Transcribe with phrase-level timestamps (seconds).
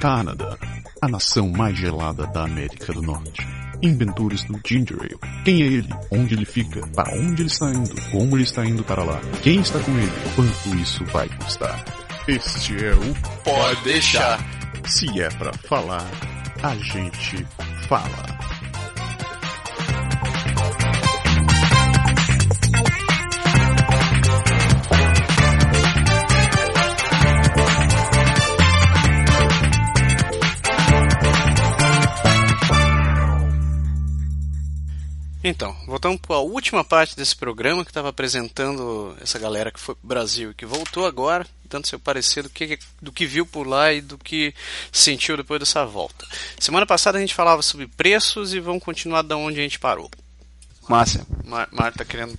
[0.00, 0.56] Canadá,
[1.02, 3.44] a nação mais gelada da América do Norte.
[3.82, 5.18] Inventores do Ginger Ale.
[5.44, 5.88] Quem é ele?
[6.12, 6.86] Onde ele fica?
[6.94, 7.94] Para onde ele está indo?
[8.12, 9.20] Como ele está indo para lá?
[9.42, 10.12] Quem está com ele?
[10.36, 11.84] Quanto isso vai custar?
[12.28, 14.38] Este é o Pode deixar.
[14.86, 16.08] Se é pra falar,
[16.62, 17.44] a gente
[17.88, 18.37] fala.
[35.48, 39.94] Então, voltamos para a última parte desse programa que estava apresentando essa galera que foi
[39.94, 43.46] para o Brasil e que voltou agora, dando seu parecer do que, do que viu
[43.46, 44.54] por lá e do que
[44.92, 46.26] sentiu depois dessa volta.
[46.58, 50.10] Semana passada a gente falava sobre preços e vamos continuar da onde a gente parou.
[50.86, 51.26] Márcia.
[51.44, 52.36] Mar Marta querendo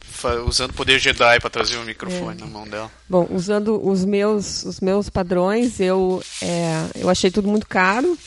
[0.47, 2.41] usando o poder Jedi para trazer o microfone é.
[2.41, 2.91] na mão dela.
[3.07, 8.17] Bom, usando os meus os meus padrões, eu é, eu achei tudo muito caro.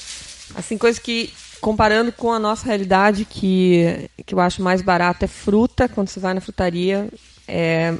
[0.54, 1.32] Assim, coisa que
[1.62, 6.18] comparando com a nossa realidade, que, que eu acho mais barato é fruta, quando você
[6.18, 7.08] vai na frutaria,
[7.46, 7.94] é,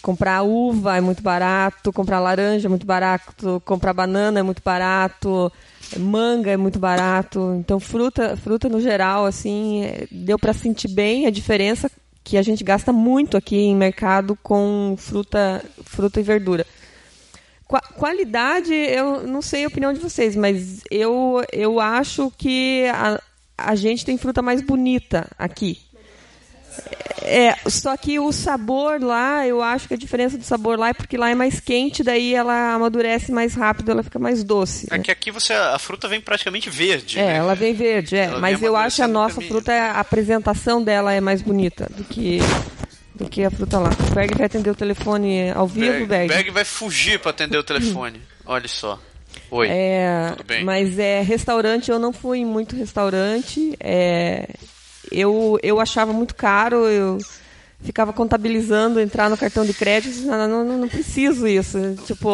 [0.00, 5.52] comprar uva é muito barato, comprar laranja é muito barato, comprar banana é muito barato,
[5.98, 7.54] manga é muito barato.
[7.60, 11.90] Então fruta, fruta no geral assim, é, deu para sentir bem a diferença
[12.24, 16.64] que a gente gasta muito aqui em mercado com fruta, fruta e verdura.
[17.80, 23.20] Qualidade, eu não sei a opinião de vocês, mas eu, eu acho que a,
[23.56, 25.78] a gente tem fruta mais bonita aqui.
[27.24, 30.92] É, só que o sabor lá, eu acho que a diferença do sabor lá é
[30.92, 34.88] porque lá é mais quente, daí ela amadurece mais rápido, ela fica mais doce.
[34.90, 35.04] É né?
[35.04, 37.18] que aqui você a fruta vem praticamente verde.
[37.18, 37.36] É, né?
[37.36, 38.24] ela vem verde, é.
[38.24, 42.02] Ela mas eu acho que a nossa fruta, a apresentação dela é mais bonita do
[42.02, 42.40] que
[43.22, 43.90] do que a fruta lá.
[44.10, 46.28] O Berg vai atender o telefone ao vivo, Berg.
[46.28, 48.20] Berg vai fugir para atender o telefone.
[48.44, 49.00] Olha só.
[49.50, 49.68] Oi.
[49.68, 50.64] É, tudo bem?
[50.64, 53.74] Mas é restaurante, eu não fui em muito restaurante.
[53.80, 54.48] É,
[55.10, 57.18] eu, eu achava muito caro, eu
[57.82, 61.78] ficava contabilizando, entrar no cartão de crédito, não, não, não preciso isso.
[62.06, 62.28] Tipo,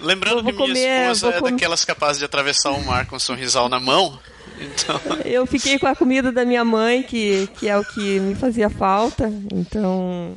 [0.00, 3.68] Lembrando que comer, minha esposa é daquelas capazes de atravessar o mar com um sorrisal
[3.68, 4.18] na mão.
[4.60, 5.00] Então...
[5.24, 8.68] Eu fiquei com a comida da minha mãe, que, que é o que me fazia
[8.68, 9.32] falta.
[9.52, 10.36] Então,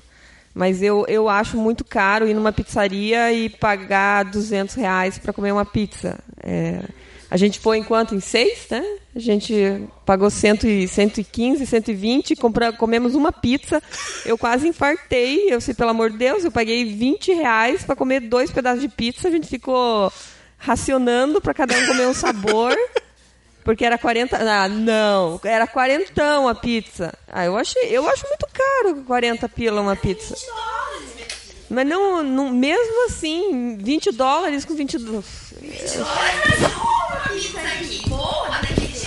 [0.53, 5.51] mas eu, eu acho muito caro ir numa pizzaria e pagar 200 reais para comer
[5.51, 6.17] uma pizza.
[6.41, 6.81] É,
[7.29, 8.15] a gente foi em quanto?
[8.15, 8.81] Em seis, né?
[9.13, 9.53] A gente
[10.05, 13.83] pagou 100, 115, 120, compra, comemos uma pizza.
[14.25, 15.51] Eu quase infartei.
[15.53, 18.87] Eu sei, pelo amor de Deus, eu paguei 20 reais para comer dois pedaços de
[18.87, 19.27] pizza.
[19.27, 20.11] A gente ficou
[20.57, 22.73] racionando para cada um comer um sabor.
[23.65, 24.37] Porque era 40.
[24.37, 27.11] Ah, não, era quarentão a pizza.
[27.27, 30.35] Ah, eu achei, eu acho muito caro 40 pila uma pizza.
[31.67, 35.27] Mas não, não mesmo assim, 20 dólares com 20 dólares.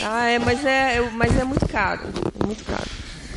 [0.03, 2.03] Ah, é, mas é, mas é muito caro.
[2.45, 2.91] Muito caro.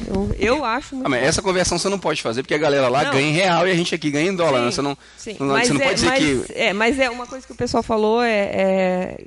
[0.07, 2.89] Eu, eu acho muito ah, mas essa conversão você não pode fazer, porque a galera
[2.89, 3.11] lá não.
[3.11, 4.57] ganha em real e a gente aqui ganha em dólar.
[4.57, 4.71] Sim, né?
[4.71, 5.37] Você não, sim.
[5.39, 6.53] não, mas você não é, pode dizer mas, que.
[6.55, 9.17] É, mas é uma coisa que o pessoal falou é, é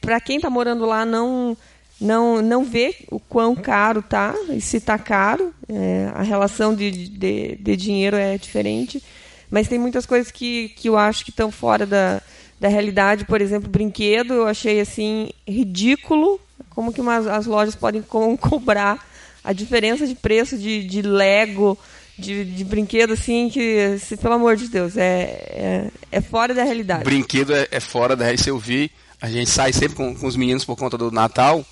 [0.00, 1.56] para quem está morando lá não
[2.00, 6.90] não não ver o quão caro tá e se está caro é, a relação de,
[6.90, 9.02] de, de, dinheiro é diferente.
[9.50, 12.20] Mas tem muitas coisas que, que eu acho que estão fora da,
[12.58, 13.24] da realidade.
[13.26, 16.40] Por exemplo brinquedo eu achei assim ridículo
[16.70, 19.06] como que umas, as lojas podem co cobrar
[19.44, 21.78] a diferença de preço de, de Lego
[22.18, 26.64] de, de brinquedo assim que se, pelo amor de Deus é, é, é fora da
[26.64, 27.04] realidade.
[27.04, 28.44] Brinquedo é, é fora da realidade.
[28.44, 28.90] Se eu vi
[29.24, 31.64] a gente sai sempre com, com, os meninos por conta do Natal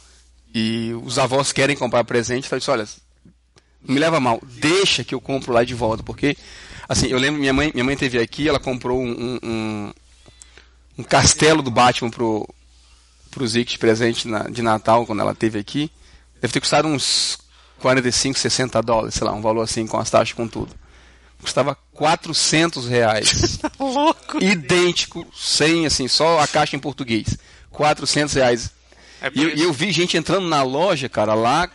[0.54, 2.46] e os avós querem comprar presente.
[2.46, 2.88] Então eu disse, olha,
[3.86, 6.34] não me leva mal, deixa que eu compro lá de volta, porque
[6.88, 9.92] assim, eu lembro minha mãe, minha mãe teve aqui, ela comprou um, um,
[10.96, 12.48] um castelo do Batman pro
[13.30, 15.90] pro Zic de presente na, de Natal quando ela teve aqui.
[16.40, 17.38] Deve ter custado uns
[17.80, 20.74] 45, 60 dólares, sei lá, um valor assim com as taxas com tudo.
[21.42, 23.58] Custava 400 reais.
[23.62, 24.42] Tá louco.
[24.42, 27.36] Idêntico, sem assim, só a caixa em português.
[27.70, 28.70] 400 reais.
[29.20, 31.68] É e, eu, eu vi gente entrando na loja, cara, lá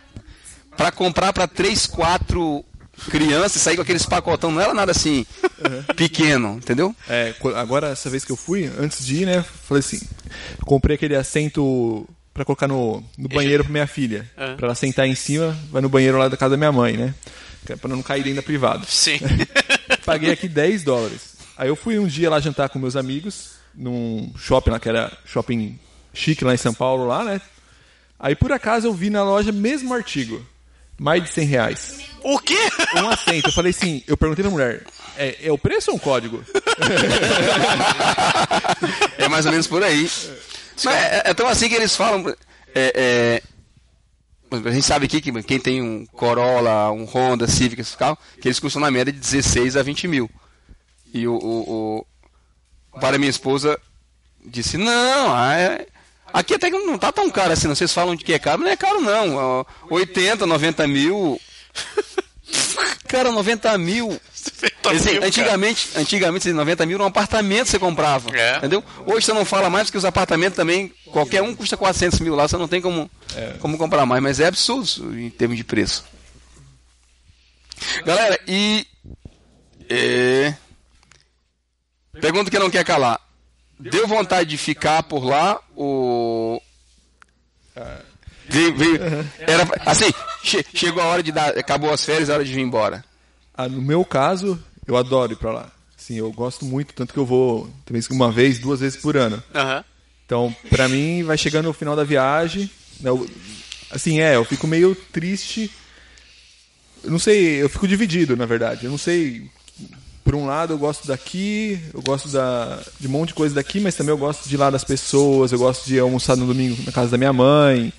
[0.76, 2.64] para comprar para 3, 4
[3.10, 4.50] crianças e sair com aqueles pacotão.
[4.50, 5.94] Não era nada assim uhum.
[5.94, 6.94] pequeno, entendeu?
[7.08, 10.00] É, agora, essa vez que eu fui, antes de ir, né, falei assim:
[10.64, 14.30] comprei aquele assento para colocar no, no banheiro para minha filha.
[14.38, 14.56] Uhum.
[14.56, 17.14] para ela sentar em cima, vai no banheiro lá da casa da minha mãe, né?
[17.76, 18.84] Para não cair dentro da privada.
[18.86, 19.18] Sim.
[20.04, 21.36] Paguei aqui 10 dólares.
[21.56, 25.12] Aí eu fui um dia lá jantar com meus amigos, num shopping lá, que era
[25.24, 25.78] shopping
[26.14, 27.40] chique lá em São Paulo, lá, né?
[28.18, 30.44] Aí por acaso eu vi na loja mesmo artigo.
[30.98, 32.00] Mais de 100 reais.
[32.24, 32.58] O quê?
[32.96, 33.48] Um assento.
[33.48, 34.82] Eu falei assim, eu perguntei pra mulher,
[35.16, 36.44] é, é o preço ou um código?
[39.16, 40.10] é mais ou menos por aí.
[40.84, 42.34] Mas é, é tão assim que eles falam.
[42.74, 43.42] É, é,
[44.50, 48.48] a gente sabe aqui que quem tem um Corolla, um Honda, Civic, esse carro, que
[48.48, 50.30] eles custam na média de 16 a 20 mil.
[51.12, 52.06] E o, o,
[52.94, 53.78] o para minha esposa
[54.44, 55.86] disse, não, ah, é,
[56.32, 57.74] aqui até que não tá tão caro assim, não.
[57.74, 59.66] Vocês falam de que é caro, mas não é caro não.
[59.90, 61.40] 80, 90 mil.
[63.06, 64.20] Cara, 90 mil.
[64.84, 68.34] Assim, antigamente, antigamente, 90 mil era um apartamento que você comprava.
[68.36, 68.56] É.
[68.58, 68.82] Entendeu?
[69.06, 72.48] Hoje você não fala mais porque os apartamentos também, qualquer um custa 400 mil lá,
[72.48, 73.10] você não tem como,
[73.60, 74.22] como comprar mais.
[74.22, 76.04] Mas é absurdo em termos de preço.
[78.04, 78.86] Galera, e.
[79.88, 80.54] é,
[82.20, 83.20] pergunta que não quer calar.
[83.78, 86.60] Deu vontade de ficar por lá ou.
[88.48, 89.00] Veio- veio-
[89.38, 90.10] era, assim,
[90.42, 91.50] che- chegou a hora de dar.
[91.56, 93.04] Acabou as férias, a hora de vir embora.
[93.58, 95.72] Ah, no meu caso, eu adoro ir pra lá.
[95.96, 99.42] Sim, eu gosto muito, tanto que eu vou talvez uma vez, duas vezes por ano.
[99.54, 99.84] Aham.
[100.24, 102.70] Então, pra mim, vai chegando o final da viagem.
[103.00, 103.28] né, eu-
[103.90, 105.70] assim, é, eu fico meio triste.
[107.02, 108.84] Eu não sei, eu fico dividido, na verdade.
[108.84, 109.50] Eu não sei.
[110.24, 113.80] Por um lado, eu gosto daqui, eu gosto da, de um monte de coisa daqui,
[113.80, 116.80] mas também eu gosto de ir lá das pessoas, eu gosto de almoçar no domingo
[116.84, 117.90] na casa da minha mãe,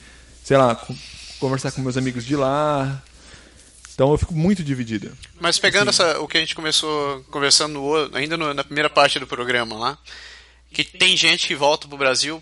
[0.44, 0.95] sei lá, co-
[1.39, 3.01] conversar com meus amigos de lá.
[3.99, 5.11] Então eu fico muito dividido.
[5.41, 8.89] Mas pegando essa, o que a gente começou conversando no o- ainda no- na primeira
[8.89, 9.97] parte do programa lá,
[10.71, 12.41] que tem gente que volta pro Brasil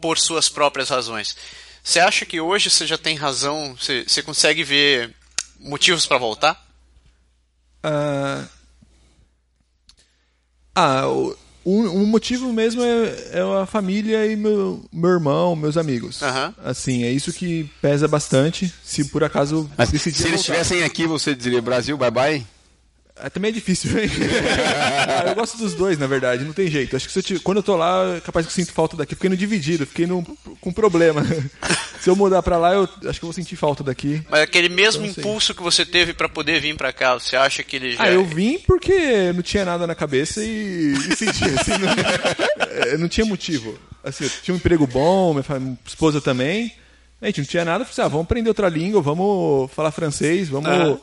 [0.00, 1.36] por suas próprias razões.
[1.84, 3.76] Você acha que hoje você já tem razão?
[3.78, 5.14] Você, você consegue ver
[5.58, 6.66] motivos para voltar?
[7.82, 8.46] Ah,
[10.74, 15.76] ah, o, o, o motivo mesmo é, é a família e meu, meu irmão, meus
[15.76, 16.22] amigos.
[16.22, 16.54] Aham.
[16.64, 18.72] Assim, é isso que pesa bastante.
[18.84, 20.60] Se por acaso Mas decidir se eles voltar.
[20.60, 22.46] estivessem aqui, você diria Brasil, bye bye?
[23.22, 24.08] Ah, Também é difícil, hein?
[25.08, 26.96] Ah, eu gosto dos dois, na verdade, não tem jeito.
[26.96, 29.14] Acho que eu te- quando eu tô lá, é capaz que eu sinto falta daqui.
[29.14, 30.22] Fiquei no dividido, fiquei no,
[30.60, 31.22] com problema.
[32.00, 34.22] se eu mudar pra lá, eu acho que eu vou sentir falta daqui.
[34.30, 35.20] Mas aquele mesmo Então, sim.
[35.20, 38.10] impulso que você teve para poder vir para cá, você acha que ele já Ah,
[38.10, 41.88] eu vim porque não tinha nada na cabeça e, e senti, assim, não,
[42.92, 43.78] é, não tinha motivo.
[44.02, 46.72] Assim, eu tinha um emprego bom, minha esposa também.
[47.20, 49.90] A gente não tinha nada, eu falei assim, ah, vamos aprender outra língua, vamos falar
[49.90, 50.98] francês, vamos Aham.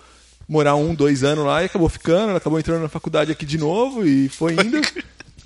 [0.48, 3.58] Morar um, dois anos lá e acabou ficando, ela acabou entrando na faculdade aqui de
[3.58, 4.80] novo e foi indo.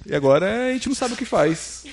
[0.05, 1.83] e agora a gente não sabe o que faz.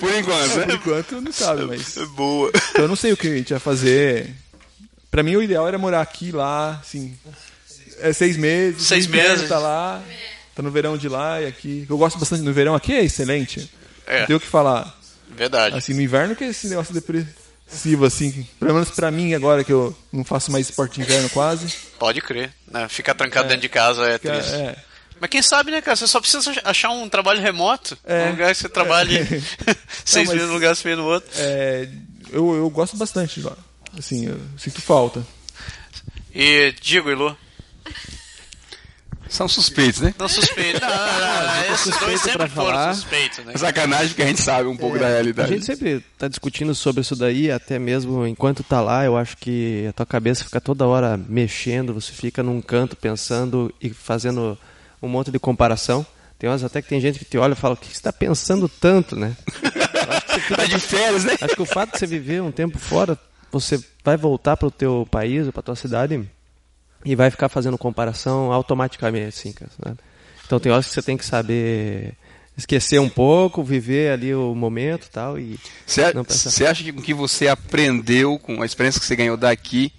[0.00, 0.66] Por enquanto, né?
[0.66, 1.96] Por enquanto não sabe, mas.
[2.16, 2.50] boa.
[2.70, 4.34] Então eu não sei o que a gente vai fazer.
[5.10, 7.16] Pra mim o ideal era morar aqui, lá, assim.
[8.00, 8.82] É seis meses.
[8.82, 9.48] Seis inverno meses.
[9.48, 10.02] Tá lá.
[10.54, 11.86] Tá no verão de lá e aqui.
[11.88, 13.70] Eu gosto bastante no verão aqui, é excelente.
[14.06, 14.20] É.
[14.20, 14.98] Não tenho o que falar.
[15.36, 15.76] Verdade.
[15.76, 16.92] Assim, no inverno que é esse negócio
[17.72, 18.46] depressivo, assim.
[18.58, 21.74] Pelo menos pra mim agora, que eu não faço mais esporte de inverno quase.
[21.98, 22.52] Pode crer.
[22.70, 22.88] Né?
[22.88, 24.54] Ficar trancado dentro de casa é é- triste.
[24.54, 24.76] é.
[25.20, 25.96] Mas quem sabe, né, cara?
[25.96, 27.96] Você só precisa achar um trabalho remoto.
[28.04, 28.26] É.
[28.26, 29.18] Um lugar que você trabalhe
[30.04, 31.30] seis Não, mas- meses num lugar, seis meses no outro.
[31.36, 31.88] É,
[32.30, 33.56] eu, eu gosto bastante de lá.
[33.96, 35.24] Assim, eu sinto falta.
[36.34, 37.36] E digo, Ilu,
[39.32, 40.14] São suspeitos, né?
[40.18, 40.78] não suspeito.
[40.78, 42.94] Não, não, não, esses dois suspeito sempre foram falar.
[42.94, 43.56] suspeitos, né?
[43.56, 45.54] Sacanagem porque a gente sabe um pouco da A realidade.
[45.54, 49.86] gente sempre tá discutindo sobre isso daí, até mesmo enquanto tá lá, eu acho que
[49.88, 54.58] a tua cabeça fica toda hora mexendo, você fica num canto pensando e fazendo
[55.00, 56.04] um monte de comparação.
[56.38, 58.12] Tem horas até que tem gente que te olha e fala, o que você está
[58.12, 59.34] pensando tanto, né?
[60.54, 61.38] Tá de férias, né?
[61.40, 63.18] Acho que o fato de você viver um tempo fora,
[63.50, 66.28] você vai voltar para o teu país ou para tua cidade
[67.04, 69.96] e vai ficar fazendo comparação automaticamente, assim, cara.
[70.44, 72.16] Então tem horas que você tem que saber
[72.56, 76.12] esquecer um pouco, viver ali o momento e tal e pensar.
[76.50, 79.92] você acha que o que você aprendeu com a experiência que você ganhou daqui,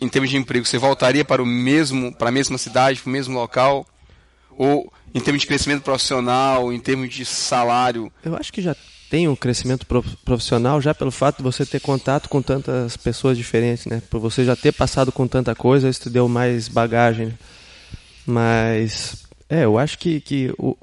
[0.00, 3.12] em termos de emprego, você voltaria para o mesmo, para a mesma cidade, para o
[3.12, 3.86] mesmo local?
[4.56, 8.10] Ou em termos de crescimento profissional, em termos de salário?
[8.24, 8.74] Eu acho que já
[9.10, 13.36] tem um crescimento prof- profissional já pelo fato de você ter contato com tantas pessoas
[13.36, 14.00] diferentes, né?
[14.08, 17.26] Por você já ter passado com tanta coisa, isso te deu mais bagagem.
[17.26, 17.32] né?
[18.26, 20.76] Mas, é, eu acho que, que o,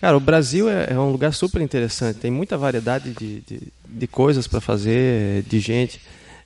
[0.00, 2.18] cara, o Brasil é, é um lugar super interessante.
[2.18, 6.00] Tem muita variedade de, de, de coisas para fazer, de gente.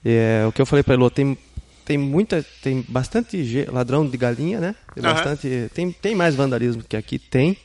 [0.04, 1.38] É, o que eu falei para ele, tem
[1.84, 4.74] tem muita, tem bastante ladrão de galinha, né?
[4.92, 5.14] Tem Aham.
[5.14, 7.56] bastante, tem, tem mais vandalismo que aqui tem.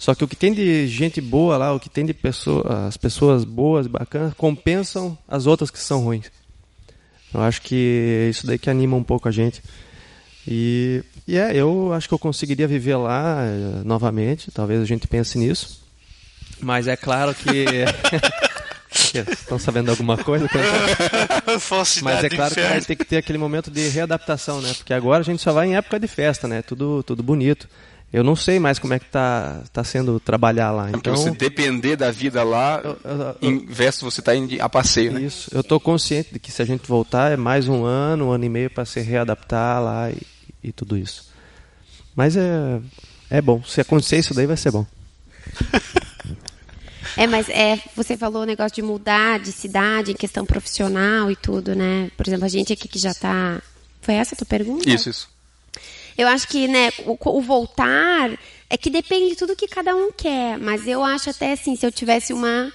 [0.00, 2.96] Só que o que tem de gente boa lá, o que tem de pessoa, as
[2.96, 6.32] pessoas boas, bacanas, compensam as outras que são ruins.
[7.34, 9.62] Eu acho que isso daí que anima um pouco a gente.
[10.48, 15.06] E, e é, eu acho que eu conseguiria viver lá eh, novamente, talvez a gente
[15.06, 15.82] pense nisso.
[16.62, 17.66] Mas é claro que.
[19.30, 20.48] Estão sabendo alguma coisa?
[22.02, 24.72] Mas é claro que vai ter que ter aquele momento de readaptação, né?
[24.74, 26.62] Porque agora a gente só vai em época de festa, né?
[26.62, 27.68] Tudo, tudo bonito.
[28.12, 30.84] Eu não sei mais como é que tá, tá sendo trabalhar lá.
[30.88, 34.60] Porque Então, você depender da vida lá, eu- eu- eu- em versus você estar indo
[34.60, 35.20] a passeio, né?
[35.22, 35.48] isso.
[35.54, 38.44] Eu tô consciente de que se a gente voltar é mais um ano, um ano
[38.44, 40.18] e meio para se readaptar lá e,
[40.64, 41.30] e tudo isso.
[42.16, 42.80] Mas é,
[43.30, 43.62] é bom.
[43.62, 44.84] Se acontecer isso daí vai ser bom.
[47.16, 51.34] É, mas é, você falou o negócio de mudar de cidade em questão profissional e
[51.34, 52.08] tudo, né?
[52.16, 53.60] Por exemplo, a gente aqui que já tá.
[54.00, 54.88] Foi essa a tua pergunta?
[54.88, 55.28] Isso, isso.
[56.20, 58.30] Eu acho que, né, o, o voltar
[58.68, 60.58] é que depende de tudo que cada um quer.
[60.58, 62.70] Mas eu acho até assim, se eu tivesse uma.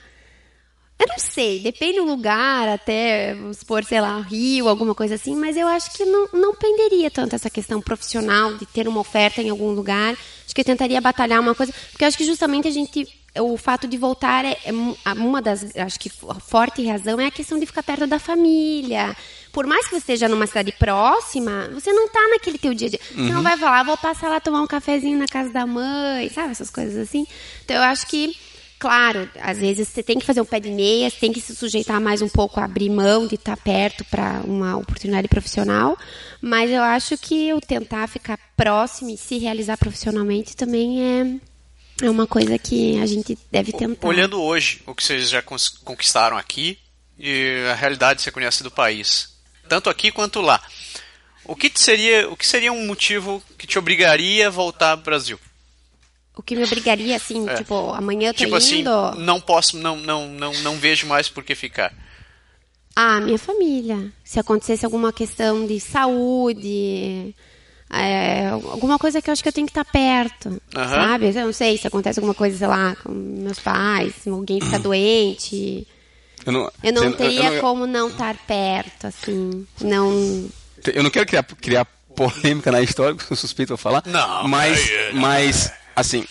[0.97, 5.35] Eu não sei, depende do lugar, até, vamos supor, sei lá, Rio, alguma coisa assim,
[5.35, 9.41] mas eu acho que não, não penderia tanto essa questão profissional de ter uma oferta
[9.41, 10.13] em algum lugar.
[10.45, 13.05] Acho que eu tentaria batalhar uma coisa, porque acho que justamente a gente,
[13.37, 17.31] o fato de voltar é, é uma das, acho que a forte razão é a
[17.31, 19.15] questão de ficar perto da família.
[19.55, 22.89] Por mais que você esteja numa cidade próxima, você não tá naquele teu dia a
[22.89, 22.99] dia.
[23.09, 26.29] Você não vai falar, "Ah, vou passar lá tomar um cafezinho na casa da mãe,
[26.29, 26.51] sabe?
[26.51, 27.25] Essas coisas assim.
[27.63, 28.35] Então eu acho que
[28.77, 31.55] Claro, às vezes você tem que fazer um pé de meia, você tem que se
[31.55, 35.97] sujeitar mais um pouco abrir mão de estar perto para uma oportunidade profissional,
[36.41, 42.09] mas eu acho que o tentar ficar próximo e se realizar profissionalmente também é, é
[42.09, 44.05] uma coisa que a gente deve tentar.
[44.05, 46.77] Olhando hoje o que vocês já conquistaram aqui
[47.17, 49.34] e a realidade que você conhece do país,
[49.67, 50.61] tanto aqui quanto lá,
[51.43, 55.39] o que seria, o que seria um motivo que te obrigaria a voltar pro Brasil?
[56.37, 57.55] O que me obrigaria, assim, É.
[57.55, 59.11] tipo, amanhã eu tô Tipo assim, indo.
[59.17, 61.93] não posso, não, não, não, não vejo mais por que ficar.
[62.95, 64.11] Ah, minha família.
[64.23, 67.33] Se acontecesse alguma questão de saúde,
[67.89, 70.89] é, alguma coisa que eu acho que eu tenho que estar perto, Aham.
[70.89, 71.27] sabe?
[71.27, 75.87] Eu não sei se acontece alguma coisa, sei lá, com meus pais, alguém fica doente.
[76.45, 79.65] Eu não, Eu não você- teria eu não- como não estar perto, assim.
[79.81, 80.49] Não.
[80.93, 81.85] Eu não quero criar, criar
[82.15, 84.03] polêmica na história, porque eu suspeito eu falar.
[84.05, 84.79] Não, mas,
[85.13, 85.21] não.
[85.21, 86.23] mas assim,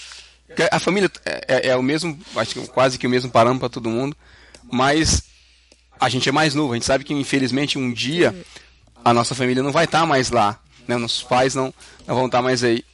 [0.54, 3.61] que a família é, é- é o mesmo, acho que quase que o mesmo parâmetro
[3.61, 4.16] para todo mundo,
[4.71, 5.25] mas
[6.00, 8.35] a gente é mais novo, a gente sabe que infelizmente um dia
[9.04, 10.97] a nossa família não vai estar mais lá, né?
[10.97, 11.75] Nossos pais não,
[12.06, 12.85] não vão estar mais aí.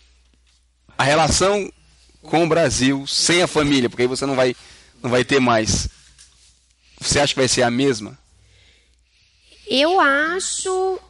[0.96, 1.70] A relação
[2.22, 4.54] com o Brasil sem a família, porque aí você não vai,
[5.02, 5.88] não vai ter mais.
[7.00, 8.18] Você acha que vai ser a mesma?
[9.66, 11.00] Eu acho.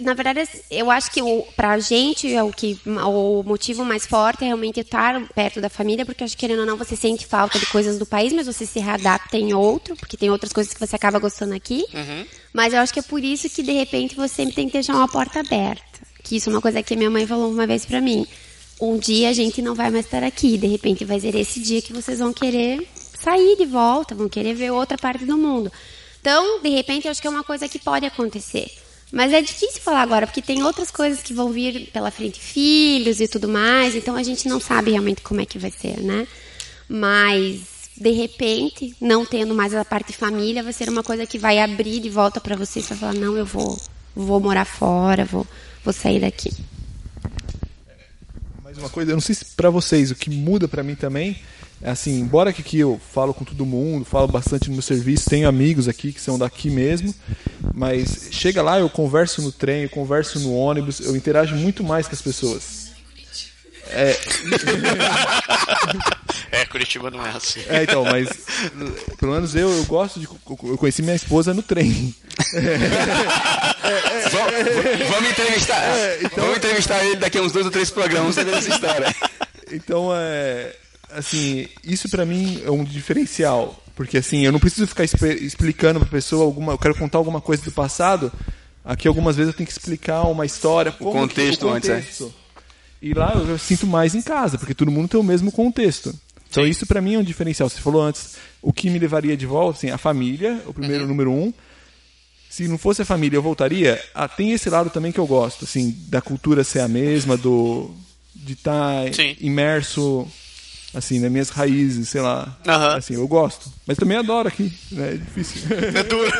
[0.00, 4.42] Na verdade, eu acho que o, pra gente é o que o motivo mais forte
[4.42, 7.58] é realmente estar perto da família, porque acho que querendo ou não você sente falta
[7.58, 10.80] de coisas do país, mas você se readapta em outro, porque tem outras coisas que
[10.80, 11.84] você acaba gostando aqui.
[12.52, 14.94] Mas eu acho que é por isso que de repente você sempre tem que deixar
[14.94, 15.84] uma porta aberta.
[16.24, 18.26] Que isso é uma coisa que a minha mãe falou uma vez pra mim.
[18.80, 21.80] Um dia a gente não vai mais estar aqui, de repente vai ser esse dia
[21.80, 22.86] que vocês vão querer
[23.28, 25.70] sair de volta, vão querer ver outra parte do mundo.
[26.20, 28.70] Então, de repente, eu acho que é uma coisa que pode acontecer.
[29.12, 33.20] Mas é difícil falar agora, porque tem outras coisas que vão vir pela frente, filhos
[33.20, 36.26] e tudo mais, então a gente não sabe realmente como é que vai ser, né?
[36.86, 37.60] Mas,
[37.96, 42.00] de repente, não tendo mais a parte família, vai ser uma coisa que vai abrir
[42.00, 43.80] de volta para você e você vai falar, não, eu vou,
[44.14, 45.46] vou morar fora, vou,
[45.82, 46.52] vou sair daqui.
[48.62, 51.38] Mais uma coisa, eu não sei se pra vocês, o que muda pra mim também
[51.82, 55.48] assim, embora que aqui eu falo com todo mundo, falo bastante no meu serviço, tenho
[55.48, 57.14] amigos aqui que são daqui mesmo,
[57.74, 62.06] mas chega lá, eu converso no trem, eu converso no ônibus, eu interajo muito mais
[62.06, 62.88] com as pessoas.
[63.90, 64.14] É,
[66.70, 67.62] Curitiba não é assim.
[67.68, 68.28] É, então, mas
[69.18, 70.26] pelo menos eu, eu gosto de.
[70.26, 72.14] Eu conheci minha esposa no trem.
[74.30, 74.52] Vamos,
[75.08, 75.80] vamos entrevistar.
[76.36, 79.16] Vamos entrevistar ele daqui a uns dois ou três programas pra ver essa história.
[79.72, 80.76] Então, é.
[81.10, 83.82] Assim, isso pra mim é um diferencial.
[83.96, 86.72] Porque, assim, eu não preciso ficar explicando pra pessoa alguma.
[86.72, 88.32] Eu quero contar alguma coisa do passado.
[88.84, 90.92] Aqui, algumas vezes, eu tenho que explicar uma história.
[90.92, 91.96] como que- contexto antes, é.
[91.96, 92.34] contexto.
[93.02, 96.14] E lá eu, eu sinto mais em casa, porque todo mundo tem o mesmo contexto.
[96.50, 97.68] Então, isso pra mim é um diferencial.
[97.68, 101.08] Você falou antes, o que me levaria de volta, assim, a família, o primeiro Uhum.
[101.08, 101.52] número um.
[102.48, 104.02] Se não fosse a família, eu voltaria.
[104.14, 107.90] Ah, tem esse lado também que eu gosto, assim, da cultura ser a mesma, do
[108.34, 109.36] de estar Sim.
[109.40, 110.26] imerso
[110.94, 112.56] assim nas minhas raízes, sei lá.
[112.96, 115.14] Assim, eu gosto, mas também adoro aqui, né?
[115.14, 115.62] É difícil.
[115.94, 116.32] É duro.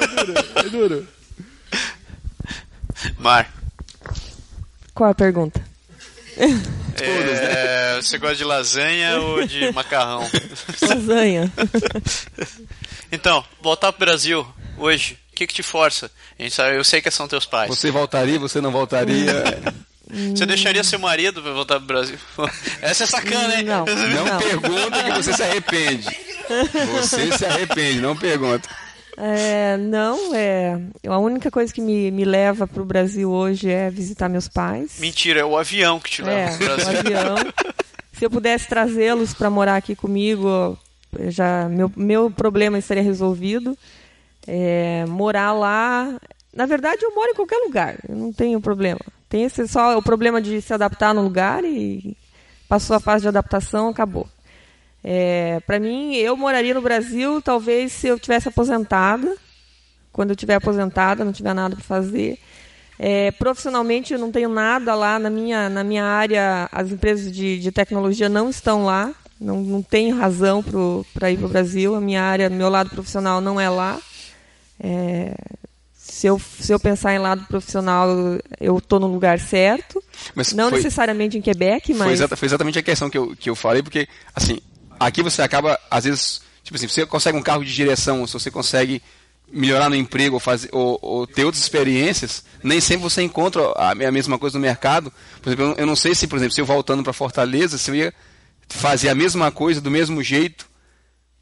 [0.56, 1.08] é duro.
[3.18, 3.52] Mar,
[4.94, 5.64] Qual a pergunta?
[7.00, 10.28] é, você gosta de lasanha ou de macarrão?
[10.82, 11.52] Lasanha.
[13.10, 16.10] Então, voltar pro Brasil hoje, o que, que te força?
[16.38, 17.68] A gente sabe, eu sei que são teus pais.
[17.68, 19.32] Você voltaria, você não voltaria.
[20.34, 22.16] Você deixaria seu marido pra voltar pro Brasil?
[22.80, 23.64] Essa é sacana, hein?
[23.64, 23.84] Não.
[23.84, 24.38] Não, Não.
[24.38, 26.06] pergunta que você se arrepende.
[27.00, 28.68] Você se arrepende, não pergunta.
[29.16, 30.80] É, não, é.
[31.06, 34.92] A única coisa que me, me leva para o Brasil hoje é visitar meus pais.
[34.98, 36.98] Mentira, é o avião que te leva É, pro o Brasil.
[37.00, 37.36] avião.
[38.12, 40.78] se eu pudesse trazê-los para morar aqui comigo,
[41.28, 43.76] já meu, meu problema estaria resolvido.
[44.46, 46.16] É, morar lá,
[46.54, 49.00] na verdade eu moro em qualquer lugar, eu não tenho problema.
[49.28, 52.16] Tem esse, só o problema de se adaptar no lugar e
[52.68, 54.28] passou a fase de adaptação, acabou.
[55.04, 59.36] É, para mim, eu moraria no Brasil, talvez se eu tivesse aposentada,
[60.12, 62.38] quando eu tiver aposentada, não tiver nada para fazer.
[62.98, 66.68] É, profissionalmente, eu não tenho nada lá na minha, na minha área.
[66.72, 69.14] As empresas de, de tecnologia não estão lá.
[69.40, 70.64] Não, não tenho razão
[71.14, 71.94] para ir para o Brasil.
[71.94, 74.00] A minha área, meu lado profissional não é lá.
[74.80, 75.34] É,
[76.08, 78.08] se eu, se eu pensar em lado profissional,
[78.58, 80.02] eu estou no lugar certo.
[80.34, 82.04] Mas não foi, necessariamente em Quebec, mas.
[82.04, 84.58] Foi, exata, foi, exatamente a questão que eu, que eu falei, porque, assim,
[84.98, 88.50] aqui você acaba, às vezes, tipo assim, você consegue um carro de direção, se você
[88.50, 89.02] consegue
[89.50, 93.90] melhorar no emprego ou, fazer, ou, ou, ter outras experiências, nem sempre você encontra a,
[93.90, 95.12] a, mesma coisa no mercado.
[95.42, 97.94] Por exemplo, eu não sei se, por exemplo, se eu voltando para Fortaleza, se eu
[97.94, 98.14] ia
[98.68, 100.68] fazer a mesma coisa do mesmo jeito,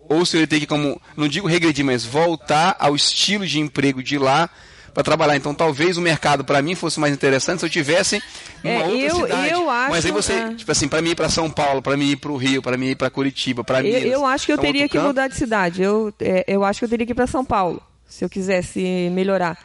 [0.08, 3.60] ou se eu ia ter que, como, não digo regredir, mas voltar ao estilo de
[3.60, 4.48] emprego de lá
[4.96, 5.36] para trabalhar.
[5.36, 8.22] Então, talvez o mercado para mim fosse mais interessante se eu tivesse
[8.64, 9.50] uma é, outra eu, cidade.
[9.52, 10.54] Eu acho, Mas aí você, é.
[10.54, 12.78] tipo assim, para mim ir para São Paulo, para mim ir para o Rio, para
[12.78, 13.90] mim ir para Curitiba, para mim.
[13.90, 15.08] Eu, eu acho que eu teria que campo.
[15.08, 15.82] mudar de cidade.
[15.82, 19.10] Eu, é, eu acho que eu teria que ir para São Paulo, se eu quisesse
[19.12, 19.58] melhorar.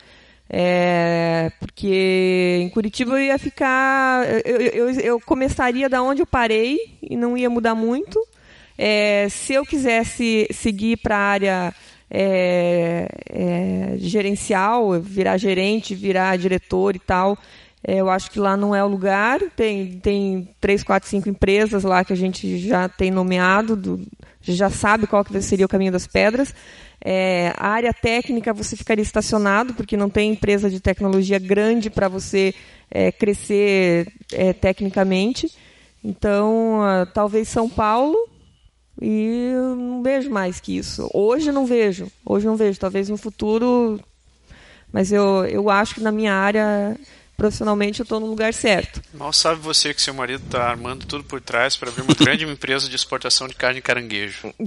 [0.54, 4.28] É, porque em Curitiba eu ia ficar.
[4.46, 8.20] Eu, eu, eu, começaria da onde eu parei e não ia mudar muito.
[8.84, 11.76] É, se eu quisesse seguir para a área
[12.10, 17.38] é, é, gerencial, virar gerente, virar diretor e tal.
[17.84, 19.40] É, eu acho que lá não é o lugar.
[19.56, 24.02] Tem, tem três, quatro, cinco empresas lá que a gente já tem nomeado, do,
[24.42, 26.52] já sabe qual que seria o caminho das pedras.
[27.00, 32.08] É, a área técnica você ficaria estacionado, porque não tem empresa de tecnologia grande para
[32.08, 32.52] você
[32.90, 35.52] é, crescer é, tecnicamente.
[36.04, 38.18] Então, uh, talvez São Paulo,
[39.02, 41.10] e não vejo mais que isso.
[41.12, 42.12] Hoje não vejo.
[42.24, 42.80] Hoje não vejo.
[42.80, 44.00] Talvez no futuro.
[44.94, 46.96] Mas eu, eu acho que na minha área,
[47.36, 49.02] profissionalmente, eu estou no lugar certo.
[49.14, 52.46] Mal sabe você que seu marido está armando tudo por trás para abrir uma grande
[52.46, 54.54] empresa de exportação de carne de caranguejo.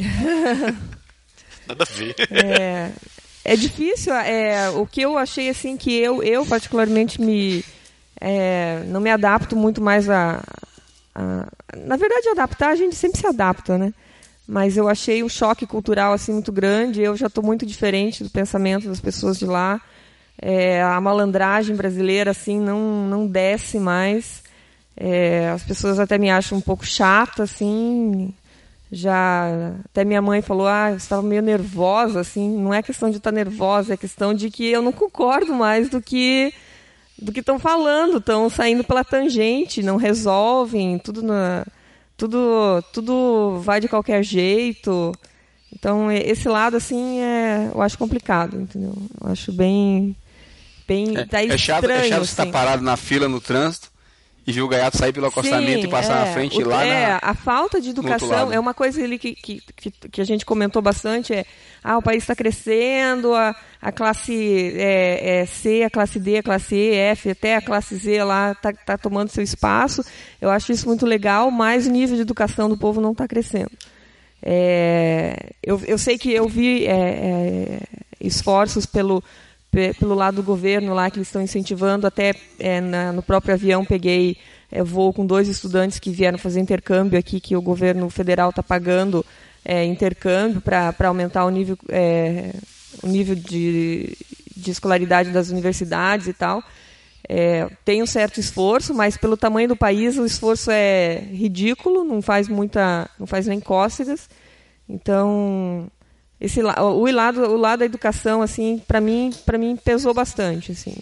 [1.68, 2.16] Nada a ver.
[2.30, 2.90] É,
[3.44, 4.12] é difícil.
[4.14, 7.64] É, o que eu achei assim que eu, eu particularmente me
[8.20, 10.42] é, não me adapto muito mais a,
[11.14, 13.92] a, na verdade adaptar a gente sempre se adapta, né?
[14.46, 17.02] Mas eu achei o choque cultural assim muito grande.
[17.02, 19.80] Eu já estou muito diferente do pensamento das pessoas de lá.
[20.40, 24.42] É, a malandragem brasileira assim não não desce mais.
[24.96, 28.34] É, as pessoas até me acham um pouco chata assim.
[28.92, 29.48] Já
[29.86, 32.56] até minha mãe falou, ah, você estava meio nervosa assim.
[32.56, 35.88] Não é questão de estar tá nervosa, é questão de que eu não concordo mais
[35.88, 36.52] do que
[37.16, 41.64] do que estão falando, estão saindo pela tangente, não resolvem tudo na
[42.16, 45.12] tudo, tudo vai de qualquer jeito.
[45.72, 48.94] Então, esse lado, assim, é, eu acho complicado, entendeu?
[49.20, 50.14] Eu acho bem.
[50.86, 52.30] bem é, tá é chato, é chato assim.
[52.30, 53.93] estar parado na fila no trânsito
[54.46, 56.84] e ver o gaiato sair pelo acostamento Sim, e passar é, na frente o, lá
[56.84, 60.24] é, na, a falta de educação é uma coisa ali que, que, que, que, a
[60.24, 61.46] gente comentou bastante, é
[61.82, 66.42] ah, o país está crescendo, a, a classe é, é, C, a classe D, a
[66.42, 70.02] classe E, F, até a classe Z lá está tá tomando seu espaço.
[70.40, 73.70] Eu acho isso muito legal, mas o nível de educação do povo não está crescendo.
[74.42, 77.80] É, eu, eu sei que eu vi é, é,
[78.20, 79.22] esforços pelo
[79.98, 83.84] pelo lado do governo lá que eles estão incentivando até é, na, no próprio avião
[83.84, 84.36] peguei
[84.70, 88.62] é, voo com dois estudantes que vieram fazer intercâmbio aqui que o governo federal está
[88.62, 89.24] pagando
[89.64, 92.52] é, intercâmbio para aumentar o nível é,
[93.02, 94.16] o nível de,
[94.56, 96.62] de escolaridade das universidades e tal.
[97.26, 102.20] É, tem um certo esforço mas pelo tamanho do país o esforço é ridículo não
[102.20, 104.28] faz muita não faz nem cócegas.
[104.88, 105.90] Então
[106.44, 110.94] esse o lado o lado da educação assim para mim para mim pesou bastante assim.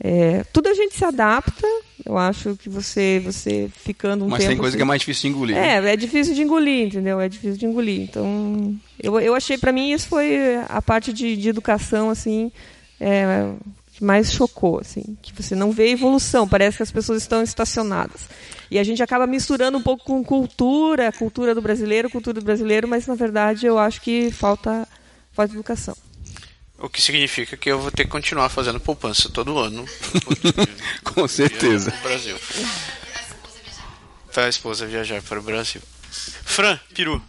[0.00, 1.66] É, tudo a gente se adapta
[2.06, 5.00] eu acho que você você ficando um mas tempo tem coisa assim, que é mais
[5.00, 5.56] difícil de engolir.
[5.56, 7.20] É é difícil de engolir entendeu?
[7.20, 8.02] É difícil de engolir.
[8.02, 12.52] Então eu, eu achei para mim isso foi a parte de, de educação assim
[13.00, 13.50] é,
[13.92, 18.28] que mais chocou assim que você não vê evolução parece que as pessoas estão estacionadas
[18.70, 22.86] e a gente acaba misturando um pouco com cultura, cultura do brasileiro, cultura do brasileiro,
[22.86, 24.86] mas na verdade eu acho que falta,
[25.32, 25.96] falta educação.
[26.78, 29.84] O que significa que eu vou ter que continuar fazendo poupança todo ano.
[31.02, 31.92] com certeza.
[32.02, 32.36] Brasil.
[34.32, 35.82] Para a esposa viajar para o Brasil.
[36.44, 37.20] Fran, peru.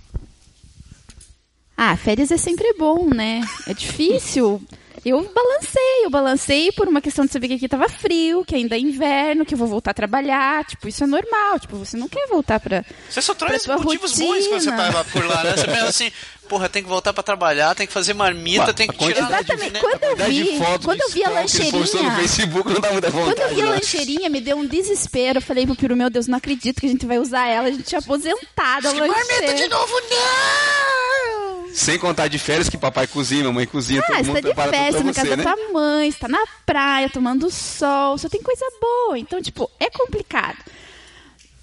[1.76, 3.42] Ah, férias é sempre bom, né?
[3.66, 4.62] É difícil
[5.06, 8.76] Eu balancei, eu balancei por uma questão de saber que aqui tava frio, que ainda
[8.76, 10.66] é inverno, que eu vou voltar a trabalhar.
[10.66, 11.60] Tipo, isso é normal.
[11.60, 12.84] Tipo, você não quer voltar pra.
[13.10, 14.28] Você só traz motivos rotina.
[14.28, 15.56] bons quando você tá por lá, né?
[15.56, 16.12] Você pensa assim,
[16.50, 19.26] porra, tem que voltar pra trabalhar, tem que fazer marmita, tem que tirar...
[19.26, 19.74] Exatamente.
[19.74, 19.80] né?
[19.80, 22.12] Quando eu vi, quando eu vi a no lancheirinha.
[22.16, 23.36] Facebook não dá muita vontade.
[23.36, 25.38] Quando eu vi a lancheirinha, me deu um desespero.
[25.38, 27.68] Eu falei pro Piru, meu Deus, não acredito que a gente vai usar ela.
[27.68, 28.90] A gente é aposentada.
[28.90, 29.68] a Marmita de lancheira.
[29.70, 31.70] novo, não!
[31.74, 34.46] Sem contar de férias que papai cozinha, mamãe cozinha, Ah, todo você mundo tá de
[34.48, 35.44] prepara tudo festa pra na você, casa né?
[35.44, 39.18] da tua mãe, você tá na praia, tomando sol, só tem coisa boa.
[39.20, 40.58] Então, tipo, é complicado.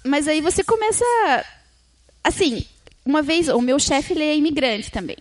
[0.05, 1.03] Mas aí você começa.
[2.23, 2.65] Assim,
[3.07, 5.17] uma vez, o meu chefe, ele é imigrante também.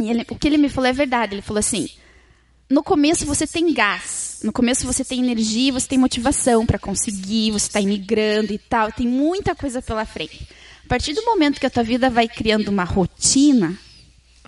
[0.00, 1.34] E ele- o que ele me falou é verdade.
[1.34, 1.88] Ele falou assim:
[2.68, 7.50] no começo você tem gás, no começo você tem energia, você tem motivação para conseguir,
[7.50, 10.48] você está imigrando e tal, tem muita coisa pela frente.
[10.84, 13.78] A partir do momento que a tua vida vai criando uma rotina,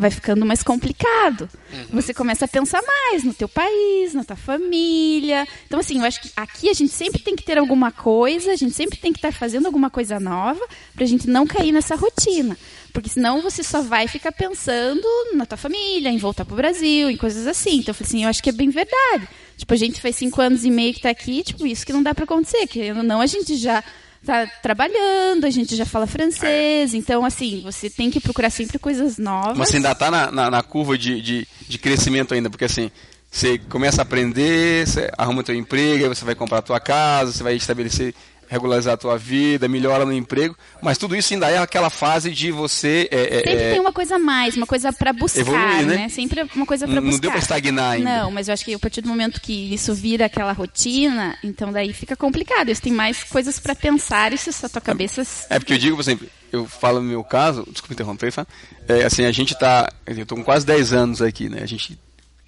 [0.02, 1.48] vai ficando mais complicado.
[1.90, 5.46] Você começa a pensar mais no teu país, na tua família.
[5.66, 8.56] Então, assim, eu acho que aqui a gente sempre tem que ter alguma coisa, a
[8.56, 10.60] gente sempre tem que estar fazendo alguma coisa nova
[10.94, 12.58] pra gente não cair nessa rotina.
[12.92, 17.16] Porque senão você só vai ficar pensando na tua família, em voltar pro Brasil, em
[17.16, 17.76] coisas assim.
[17.76, 19.26] Então, eu falei assim, eu acho que é bem verdade.
[19.56, 22.02] Tipo, a gente faz cinco anos e meio que tá aqui, tipo, isso que não
[22.02, 22.66] dá pra acontecer.
[22.66, 23.82] Que não, a gente já
[24.24, 26.94] tá trabalhando, a gente já fala francês.
[26.94, 29.58] Então, assim, você tem que procurar sempre coisas novas.
[29.58, 32.90] Mas você ainda tá na, na, na curva de, de, de crescimento ainda, porque assim,
[33.30, 37.32] você começa a aprender, você arruma teu emprego, aí você vai comprar a tua casa,
[37.32, 38.14] você vai estabelecer,
[38.52, 42.52] regularizar a tua vida, melhora no emprego, mas tudo isso ainda é aquela fase de
[42.52, 43.08] você...
[43.10, 45.96] é, é, Sempre é, tem uma coisa a mais, uma coisa pra buscar, Evoluir, né?
[45.96, 46.08] né?
[46.10, 47.10] Sempre uma coisa Não- buscar.
[47.12, 48.18] não deu pra estagnar ainda.
[48.18, 51.72] Não, mas eu acho que a partir do momento que isso vira aquela rotina, então
[51.72, 52.68] daí fica complicado.
[52.68, 55.22] Você tem mais coisas pra pensar e se a tua cabeça...
[55.48, 58.46] É porque eu digo, por exemplo, eu falo no meu caso, desculpa interromper, Fá,
[58.86, 61.60] é, assim, a gente tá, eu tô com quase 10 anos aqui, né?
[61.62, 61.98] A gente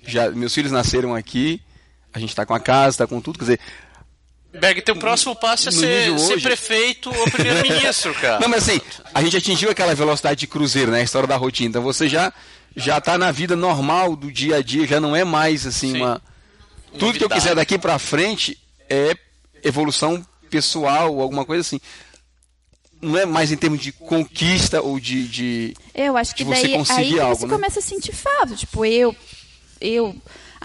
[0.07, 1.63] já, meus filhos nasceram aqui,
[2.13, 3.61] a gente tá com a casa, tá com tudo, quer dizer,
[4.61, 8.41] Berg, teu próximo passo é ser, ser prefeito ou primeiro-ministro, cara.
[8.41, 8.81] Não, mas assim,
[9.13, 11.01] a gente atingiu aquela velocidade de cruzeiro, né?
[11.01, 11.71] A história da rotina.
[11.71, 12.33] Então você já
[12.77, 16.03] já tá na vida normal do dia a dia, já não é mais assim Sim.
[16.03, 16.21] uma
[16.99, 17.41] tudo que eu Novidade.
[17.41, 19.17] quiser daqui pra frente é
[19.63, 21.81] evolução pessoal, alguma coisa assim.
[23.03, 26.63] Não é mais em termos de conquista ou de, de Eu acho que de você
[26.63, 27.53] daí conseguir aí que algo, você né?
[27.53, 28.55] começa a sentir falta.
[28.55, 29.15] Tipo, eu,
[29.81, 30.15] eu,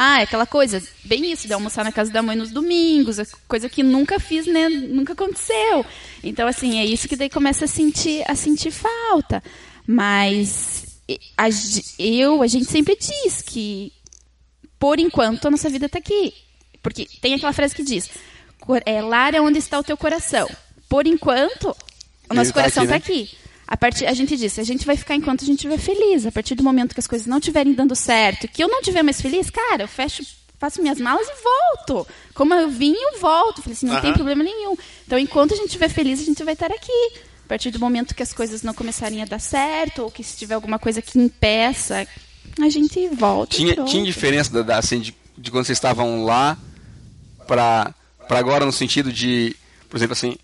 [0.02, 3.26] ah, é aquela coisa, bem isso, de almoçar na casa da mãe nos domingos, é
[3.50, 4.70] coisa que nunca fiz, né?
[4.70, 5.86] Nunca aconteceu.
[6.24, 9.44] Então, assim, é isso que daí começa a sentir, a sentir falta.
[9.86, 10.86] Mas
[11.38, 11.50] a
[11.98, 13.92] eu, a gente sempre diz que,
[14.80, 16.34] por enquanto, a nossa vida está aqui.
[16.82, 18.10] Porque tem aquela frase que diz,
[18.62, 20.50] "Cor- é, lar é onde está o teu coração.
[20.88, 21.76] Por enquanto,
[22.30, 23.00] o nosso tá coração aqui, está né?
[23.72, 26.26] A, partir, a gente disse, a gente vai ficar enquanto a gente estiver feliz.
[26.26, 29.04] A partir do momento que as coisas não estiverem dando certo, que eu não estiver
[29.04, 30.24] mais feliz, cara, eu fecho,
[30.58, 31.34] faço minhas malas e
[31.88, 32.08] volto.
[32.34, 33.62] Como eu vim, eu volto.
[33.62, 34.76] Falei assim, não tem problema nenhum.
[35.06, 37.12] Então, enquanto a gente estiver feliz, a gente vai estar aqui.
[37.46, 40.36] A partir do momento que as coisas não começarem a dar certo, ou que se
[40.38, 42.08] tiver alguma coisa que impeça,
[42.60, 43.56] a gente volta.
[43.56, 46.58] tinha tinha diferença da, da- assim de, de quando vocês estavam lá
[47.48, 47.94] para
[48.30, 49.56] agora no sentido de,
[49.90, 50.38] por exemplo, assim,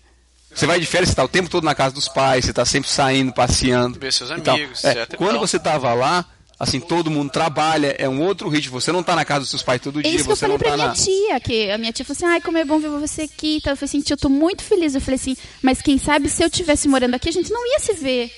[0.56, 2.64] você vai de férias, você tá o tempo todo na casa dos pais, você tá
[2.64, 3.98] sempre saindo, passeando.
[3.98, 4.54] Ver seus e tal.
[4.56, 6.24] amigos, É, e Quando você tava lá,
[6.58, 8.80] assim, todo mundo trabalha, é um outro ritmo.
[8.80, 10.40] Você não tá na casa dos seus pais todo É dia, isso que eu você
[10.46, 10.94] falei não pra tá minha na.
[10.94, 13.56] tia, que a minha tia falou assim, ai, como é bom ver você aqui.
[13.58, 14.94] Então, eu falei assim, tia, eu tô muito feliz.
[14.94, 17.78] Eu falei assim, mas quem sabe se eu tivesse morando aqui, a gente não ia
[17.80, 18.32] se ver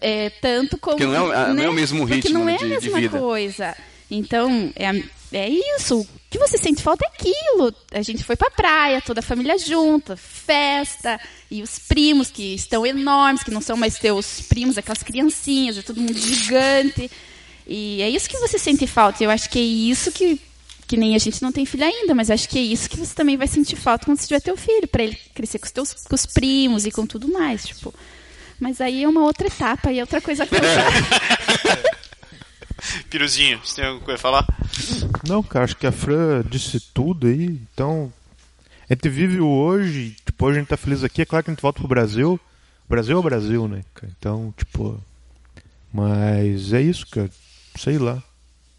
[0.00, 0.96] é, tanto como...
[0.96, 2.64] Porque não é o- ah, não é o mesmo Porque ritmo, não né, é de-
[2.64, 3.76] a mesma coisa.
[4.10, 5.02] Então, é,
[5.32, 6.06] é isso.
[6.28, 7.74] O que você sente falta é aquilo.
[7.90, 11.18] A gente foi pra praia, toda a família junta, festa,
[11.50, 15.82] e os primos que estão enormes, que não são mais teus primos, aquelas criancinhas, é
[15.82, 17.10] todo mundo gigante.
[17.66, 19.24] E é isso que você sente falta.
[19.24, 20.38] Eu acho que é isso que
[20.86, 23.14] que nem a gente não tem filho ainda, mas acho que é isso que você
[23.14, 25.92] também vai sentir falta quando você tiver teu filho, para ele crescer com os teus
[25.92, 27.92] com os primos e com tudo mais, tipo.
[28.58, 30.46] Mas aí é uma outra etapa e é outra coisa a.
[33.10, 34.46] Piruzinho, você tem alguma coisa a falar?
[35.26, 37.60] Não, cara, acho que a Fran disse tudo aí.
[37.72, 38.12] Então,
[38.88, 41.22] a gente vive o hoje, tipo, hoje a gente tá feliz aqui.
[41.22, 42.38] É claro que a gente volta pro Brasil.
[42.88, 43.82] Brasil é o Brasil, né?
[44.18, 45.00] Então, tipo.
[45.92, 47.30] Mas é isso, cara.
[47.76, 48.22] Sei lá.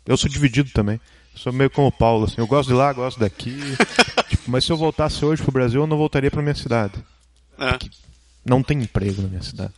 [0.05, 0.99] Eu sou dividido também.
[1.33, 2.35] Eu sou meio como o Paulo, assim.
[2.37, 3.57] Eu gosto de lá, gosto daqui.
[4.29, 6.93] Tipo, mas se eu voltasse hoje pro Brasil, eu não voltaria pra minha cidade.
[7.57, 7.79] Ah,
[8.45, 9.73] Não tem emprego na minha cidade.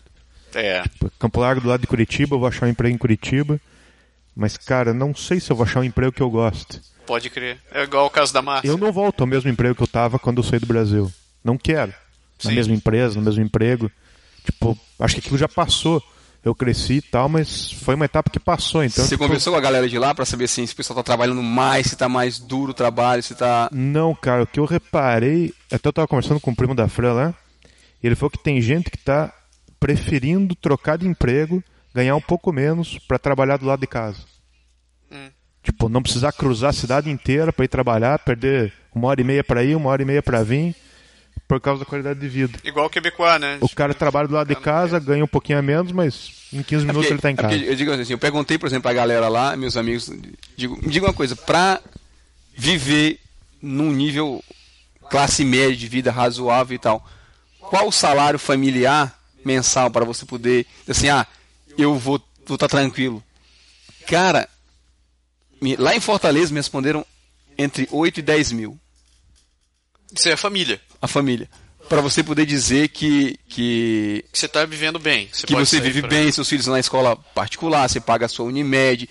[0.53, 0.83] é.
[0.83, 3.59] Tipo, Campo Largo do lado de Curitiba, eu vou achar um emprego em Curitiba.
[4.35, 6.81] Mas, cara, não sei se eu vou achar um emprego que eu goste.
[7.05, 7.59] Pode crer.
[7.71, 8.69] É igual o caso da Márcia.
[8.69, 11.11] Eu não volto ao mesmo emprego que eu tava quando eu saí do Brasil.
[11.43, 11.93] Não quero.
[12.43, 12.55] Na Sim.
[12.55, 13.91] mesma empresa, no mesmo emprego.
[14.45, 16.01] Tipo, acho que aquilo já passou.
[16.43, 18.83] eu cresci e tal, mas foi uma etapa que passou.
[18.83, 20.97] Então, Você tipo, conversou com a galera de lá pra saber assim, se o pessoal
[20.97, 23.69] tá trabalhando mais, se tá mais duro o trabalho, se tá.
[23.71, 27.13] Não, cara, o que eu reparei, até eu tava conversando com o primo da Fran
[27.13, 27.33] lá,
[28.01, 29.31] e ele falou que tem gente que tá
[29.79, 34.19] preferindo trocar de emprego, ganhar um pouco menos pra trabalhar do lado de casa.
[35.63, 39.43] Tipo, não precisar cruzar a cidade inteira pra ir trabalhar, perder uma hora e meia
[39.43, 40.75] pra ir, uma hora e meia pra vir,
[41.47, 42.57] por causa da qualidade de vida.
[42.63, 43.57] Igual o Quebecois, né?
[43.61, 46.85] O cara trabalha do lado de casa, ganha um pouquinho a menos, mas em 15
[46.85, 47.55] minutos porque- ele tá em é casa.
[47.55, 50.09] eu digo assim, eu perguntei, por exemplo, pra galera lá, meus amigos,
[50.57, 51.79] digo, me diga uma coisa, pra
[52.57, 53.19] viver
[53.61, 54.43] num nível
[55.11, 57.05] classe média de vida razoável e tal,
[57.59, 61.27] qual o salário familiar mensal para você poder, assim, ah,
[61.77, 63.23] eu vou estar tá tranquilo.
[64.07, 64.47] Cara,
[65.61, 67.05] me- lá em Fortaleza me responderam
[67.57, 68.79] entre 8 e 10 mil
[70.15, 70.81] Isso é a família.
[71.01, 71.49] a família.
[71.89, 75.27] Para você poder dizer que, que Que você tá vivendo bem.
[75.31, 78.25] Você que pode você vive pra- bem, seus filhos estão na escola particular, você paga
[78.25, 79.09] a sua Unimed.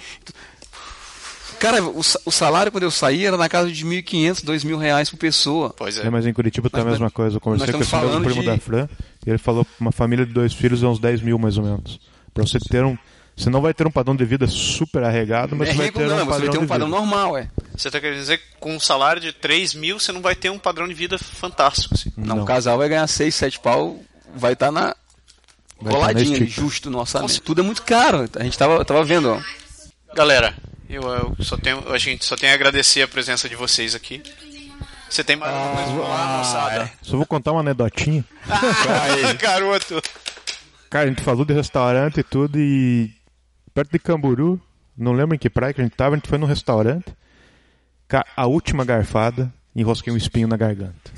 [1.58, 5.18] Cara, o, o salário quando eu saí era na casa de 1.500, 2.000 reais por
[5.18, 5.74] pessoa.
[5.76, 6.06] Pois é.
[6.06, 7.36] É, mas em Curitiba tá a mesma coisa.
[7.36, 8.88] Eu conversei com estamos primo falando da Fran
[9.26, 11.64] e ele falou que uma família de dois filhos é uns 10 mil mais ou
[11.64, 12.00] menos.
[12.34, 12.96] Pra você ter um.
[13.36, 15.98] Você não vai ter um padrão de vida super arregado, mas é você vai ter
[16.00, 17.48] não, um você padrão vai ter um de padrão normal, é.
[17.74, 20.50] Você tá querendo dizer que com um salário de 3 mil você não vai ter
[20.50, 21.94] um padrão de vida fantástico.
[21.94, 22.12] Assim.
[22.16, 22.42] Não, Não.
[22.42, 23.98] o casal vai ganhar 6, 7 pau,
[24.36, 24.94] vai estar na
[25.80, 26.60] Vai coladinha tá na ali, estica.
[26.62, 27.40] justo no orçamento.
[27.40, 28.28] Tudo é muito caro.
[28.36, 29.40] A gente tava, tava vendo, ó.
[30.14, 30.54] Galera,
[30.90, 34.22] eu, eu só tenho, a gente só tem a agradecer a presença de vocês aqui.
[35.08, 36.92] Você tem mais pra falar, moçada?
[37.00, 38.22] Só vou contar uma anedotinha.
[39.40, 40.00] Garoto.
[40.90, 43.14] Cara, a gente falou de restaurante e tudo e
[43.72, 44.61] perto de Camburu,
[44.98, 47.14] não lembro em que praia que a gente tava, a gente foi num restaurante.
[48.37, 51.12] A última garfada, enrosquei um espinho na garganta.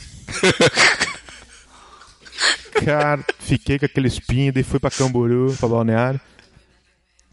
[2.84, 6.20] Cara, fiquei com aquele espinho, daí fui pra Camburu, pra Balneário.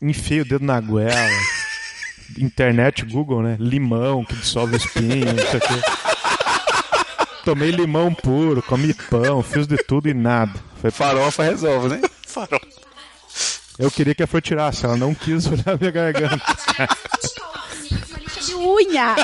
[0.02, 1.30] Enfiei o dedo na goela.
[2.38, 3.58] Internet, Google, né?
[3.60, 5.82] Limão que dissolve o espinho, não sei o quê.
[7.44, 10.54] Tomei limão puro, comi pão, fiz de tudo e nada.
[10.80, 12.02] Foi Farofa resolve, né?
[12.30, 12.62] Farol.
[13.80, 16.42] eu queria que a Fran tirasse, ela não quis olhar minha garganta.
[18.46, 19.16] De unha.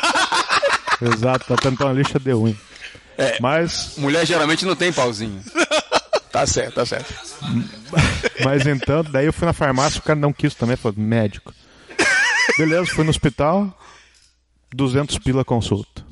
[1.01, 2.57] Exato, tá tentando uma lixa de unha.
[3.17, 3.37] É.
[3.39, 5.41] Mas, Mulher geralmente não tem pauzinho.
[6.31, 7.13] Tá certo, tá certo.
[8.43, 11.53] mas então, daí eu fui na farmácia, o cara não quis também, falou, médico.
[12.57, 13.73] Beleza, fui no hospital,
[14.73, 16.03] 200 pila consulta.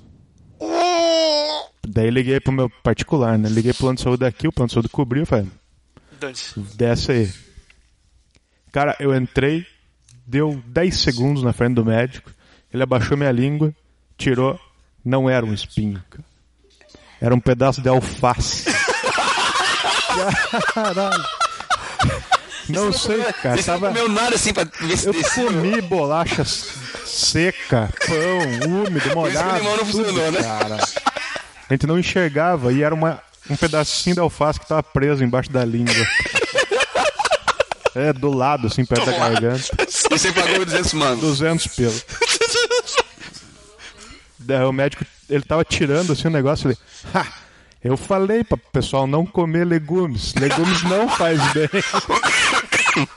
[1.86, 3.49] Daí liguei pro meu particular, né?
[3.49, 5.47] Liguei pro plano de saúde daqui, o plano de saúde cobriu, falei,
[6.76, 7.34] desce aí.
[8.71, 9.65] Cara, eu entrei,
[10.26, 12.32] deu 10 segundos na frente do médico,
[12.73, 13.73] ele abaixou minha língua,
[14.17, 14.60] tirou,
[15.06, 16.23] não era um espinho, cara.
[17.21, 18.65] Era um pedaço de alface.
[20.73, 21.23] Caralho.
[22.69, 23.62] Não sei, cara.
[23.62, 23.88] Você não Tava...
[23.89, 25.45] comeu nada assim pra ver se Eu descia.
[25.45, 29.58] comi bolacha seca, pão, úmido, molhado.
[29.58, 30.41] limão não tudo, funcionou, né?
[30.41, 30.78] cara.
[31.69, 35.51] A gente não enxergava e era uma, um pedacinho de alface que tava preso embaixo
[35.51, 35.93] da língua.
[37.95, 39.63] É, do lado, assim, perto da garganta.
[40.12, 41.21] E você pagou 200 mano.
[41.21, 42.01] 200 pelo.
[44.39, 46.77] Daí o médico, ele tava tirando assim o negócio, ele,
[47.13, 47.25] ha,
[47.84, 50.34] eu falei para o pessoal não comer legumes.
[50.34, 51.69] Legumes não faz bem.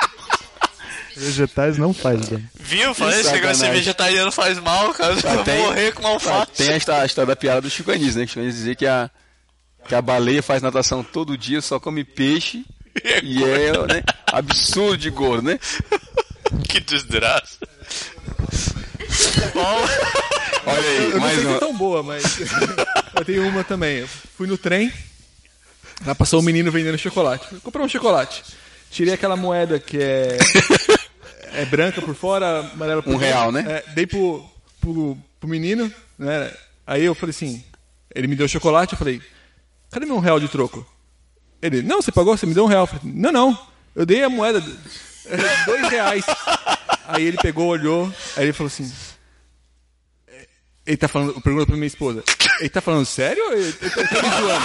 [1.17, 2.47] Vegetais não faz bem.
[2.61, 2.93] Viu?
[2.95, 5.15] Falei, esse negócio de vegetariano faz mal, cara.
[5.15, 6.53] Vai tem- morrer com uma alface.
[6.55, 8.27] Tem a história, a história da piada do Chico Anísio, né?
[8.27, 9.11] Que o Chico Anísio dizia que a,
[9.89, 12.65] que a baleia faz natação todo dia, só come peixe.
[13.23, 15.59] E é né, absurdo de gordo, né?
[16.69, 17.59] Que desgraça.
[20.65, 21.59] Olha aí, Eu não mais sei se é uma.
[21.59, 22.39] tão boa, mas
[23.15, 23.99] eu tenho uma também.
[23.99, 24.93] Eu fui no trem,
[26.05, 27.47] lá passou um menino vendendo chocolate.
[27.63, 28.43] Comprei um chocolate.
[28.91, 30.39] Tirei aquela moeda que é,
[31.55, 33.27] é branca por fora, amarela por Um dentro.
[33.27, 33.65] real, né?
[33.69, 34.45] É, dei pro,
[34.81, 36.53] pro, pro menino, né?
[36.87, 37.65] Aí eu falei assim,
[38.15, 39.21] ele me deu chocolate, eu falei,
[39.91, 40.87] cadê meu real de troco?
[41.61, 42.87] Ele, não, você pagou, você me deu um real.
[42.87, 43.59] Falei, não, não,
[43.95, 44.63] eu dei a moeda,
[45.27, 46.25] é, dois reais.
[47.09, 48.91] Aí ele pegou, olhou, aí ele falou assim,
[50.87, 52.23] ele tá falando, pergunta pra minha esposa.
[52.61, 54.65] Ele tá falando sério ou ele, ele tá ele tá me zoando?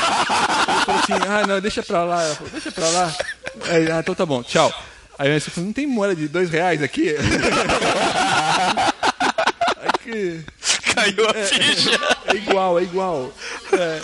[0.70, 2.24] Ele falou assim, ah, não, deixa pra lá.
[2.24, 3.16] Ela falou, deixa pra lá.
[3.70, 4.72] Aí, ah, então tá bom, tchau.
[5.18, 7.16] Aí minha esposa falou, não tem moeda de dois reais aqui?
[9.82, 10.46] Aí que...
[10.94, 12.00] caiu a ficha.
[12.28, 13.34] É igual, é igual.
[13.74, 14.02] É,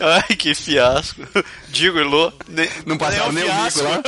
[0.00, 1.22] Ai, que fiasco.
[1.68, 2.32] Digo, Elô.
[2.48, 4.02] Ne, Não passava nem o mico lá.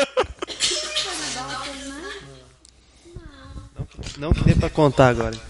[4.18, 5.37] Não que dê pra contar agora.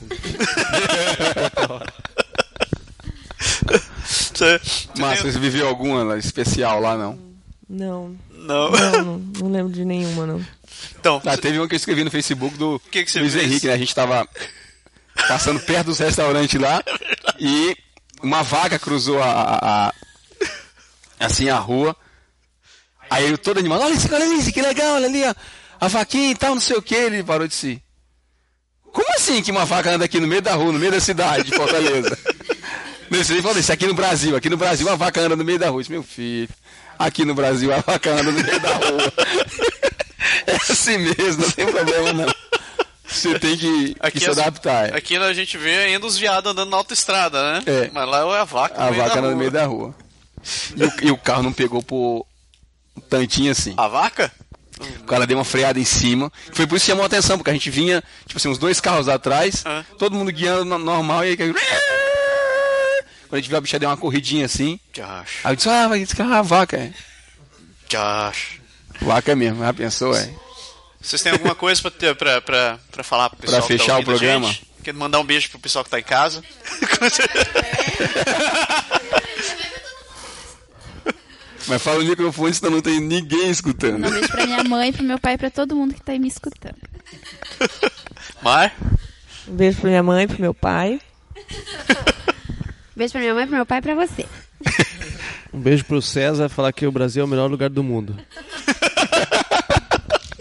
[4.05, 4.61] Você-
[4.99, 7.19] Márcio, tem- você viveu alguma especial lá, não?
[7.69, 8.17] Não.
[8.31, 8.71] Não.
[8.71, 10.45] Não, não, não lembro de nenhuma, não.
[10.99, 13.45] Então, Ah, teve uma que eu escrevi no Facebook do Que que Luiz fez?
[13.45, 13.75] Henrique, né?
[13.75, 14.27] A gente tava
[15.29, 16.83] passando perto dos restaurantes lá
[17.39, 17.77] e
[18.23, 19.95] uma vaca cruzou a- a-
[21.21, 21.95] assim a rua.
[23.09, 25.35] Aí eu todo animado, olha isso, olha isso, que legal, olha ali, ó,
[25.81, 26.95] a vaquinha e tal, não sei o que.
[26.95, 27.83] Ele parou de si.
[28.93, 31.45] Como assim que uma vaca anda aqui no meio da rua, no meio da cidade
[31.45, 32.17] de Fortaleza?
[33.11, 35.59] Nesse ele falou isso aqui no Brasil, aqui no Brasil a vaca anda no meio
[35.59, 35.81] da rua.
[35.83, 36.49] Disse, meu filho,
[36.99, 39.13] aqui no Brasil a vaca anda no meio da rua.
[40.47, 42.35] É assim mesmo, não tem problema não.
[43.07, 44.91] Você tem que, que se adaptar.
[44.91, 44.97] é.
[44.97, 47.63] Aqui a gente vê ainda os viados andando na autoestrada, né?
[47.67, 47.91] É.
[47.93, 49.95] Mas lá é a vaca A vaca da anda no meio da rua.
[50.77, 52.27] E o, e o carro não pegou por
[52.97, 53.75] um tantinho assim.
[53.77, 54.33] A vaca?
[55.01, 56.33] O cara deu uma freada em cima.
[56.53, 58.81] Foi por isso que chamou a atenção, porque a gente vinha, tipo assim, uns dois
[58.81, 59.85] carros atrás, Ah.
[59.99, 61.37] todo mundo guiando no- normal, e aí.
[61.37, 61.57] Quando
[63.33, 64.81] a gente viu a bicha deu uma corridinha assim.
[64.93, 65.41] Josh.
[65.45, 66.93] Aí eu disse, ah, vai, esse carro é a vaca, é.
[67.89, 68.59] Josh.
[69.03, 70.31] Vaca mesmo, já pensou, é.
[71.01, 73.83] Vocês têm alguma coisa pra, ter, pra, pra, pra falar pro pessoal Pra que tá
[73.85, 74.47] fechar o programa?
[74.49, 74.67] gente?
[74.83, 76.43] Quer mandar um beijo pro pessoal que tá em casa?
[81.71, 84.05] Mas fala no microfone, senão não tem ninguém escutando.
[84.05, 86.19] Um beijo pra minha mãe, pro meu pai e pra todo mundo que tá aí
[86.19, 86.75] me escutando.
[88.43, 88.75] Mar?
[89.47, 91.01] Um beijo pra minha mãe, pro meu pai.
[92.97, 94.27] Beijo pra minha mãe, pro meu pai e pra você.
[95.53, 98.17] Um beijo pro César falar que o Brasil é o melhor lugar do mundo.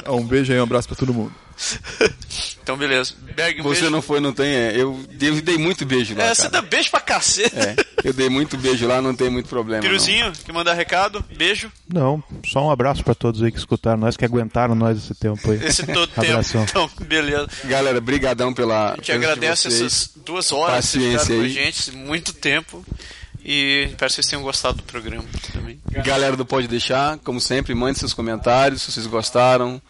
[0.07, 1.31] Um beijo aí, um abraço pra todo mundo.
[2.69, 3.15] Então, beleza.
[3.35, 3.89] Berg, um Você beijo.
[3.89, 4.73] não foi, não tem, é.
[4.75, 6.25] Eu, eu dei muito beijo lá.
[6.25, 7.55] É, você dá beijo pra cacete.
[7.55, 9.81] É, eu dei muito beijo lá, não tem muito problema.
[9.81, 9.89] não.
[9.89, 11.71] Piruzinho, que mandar recado, beijo.
[11.91, 15.49] Não, só um abraço pra todos aí que escutaram nós, que aguentaram nós esse tempo
[15.49, 15.65] aí.
[15.65, 16.27] Esse todo tempo.
[16.27, 16.63] Abração.
[16.63, 17.47] Então, beleza.
[17.65, 18.93] Galera, brigadão pela.
[18.93, 21.49] A gente agradece essas duas horas Paciência ficaram com a aí.
[21.51, 22.85] gente, muito tempo.
[23.43, 25.79] E espero que vocês tenham gostado do programa também.
[26.05, 29.81] Galera do Pode Deixar, como sempre, mande seus comentários, se vocês gostaram.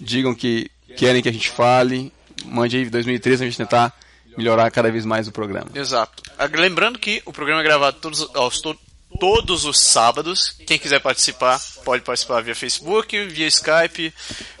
[0.00, 2.12] Digam que querem que a gente fale.
[2.46, 3.92] Mande aí 2013 a gente tentar
[4.36, 5.68] melhorar cada vez mais o programa.
[5.74, 6.22] Exato.
[6.38, 8.78] Ah, Lembrando que o programa é gravado todos, aos to-
[9.18, 10.56] todos os sábados.
[10.66, 14.12] Quem quiser participar, pode participar via Facebook, via Skype.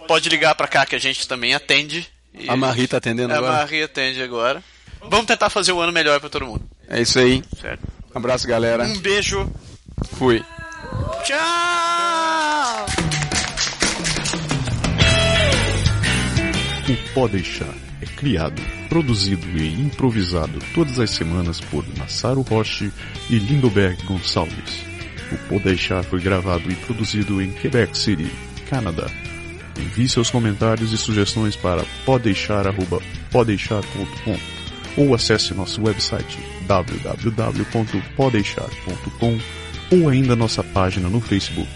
[0.08, 2.06] Pode ligar pra cá que a gente também atende.
[2.32, 3.52] E A Marie tá atendendo a agora?
[3.52, 4.62] Marie atende agora.
[5.08, 6.62] Vamos tentar fazer o ano melhor pra todo mundo.
[6.88, 7.42] É isso aí.
[7.60, 7.82] Certo.
[8.14, 8.84] Um abraço, galera.
[8.84, 9.50] Um beijo.
[10.18, 10.42] Fui.
[11.24, 12.15] Tchau!
[16.88, 22.92] O Pode Deixar é criado, produzido e improvisado todas as semanas por Massaro Roche
[23.28, 24.84] e Lindoberg Gonçalves.
[25.32, 28.30] O Pode Deixar foi gravado e produzido em Quebec City,
[28.70, 29.10] Canadá.
[29.76, 34.38] Envie seus comentários e sugestões para podeixar.podeixar.com
[34.96, 39.40] ou acesse nosso website www.podeixar.com
[39.90, 41.68] ou ainda nossa página no Facebook